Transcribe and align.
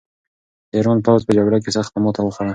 د 0.69 0.71
ایران 0.75 0.97
پوځ 1.05 1.21
په 1.25 1.31
جګړه 1.37 1.57
کې 1.63 1.71
سخته 1.77 1.97
ماته 2.03 2.21
وخوړه. 2.23 2.49